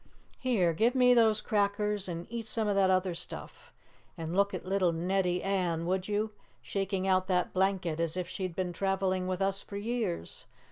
[0.39, 3.71] Here, give me those crackers and eat some of that other stuff.
[4.17, 8.55] And look at little Netty Ann, would you, shaking out that blanket as if she'd
[8.55, 10.45] been traveling with us for years.